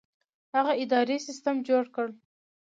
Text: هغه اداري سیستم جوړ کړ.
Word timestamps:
هغه 0.55 0.73
اداري 0.83 1.17
سیستم 1.27 1.55
جوړ 1.67 1.83
کړ. 1.95 2.07